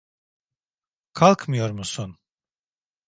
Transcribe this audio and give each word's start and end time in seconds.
Kalkmıyor 1.13 1.69
musun? 1.73 2.17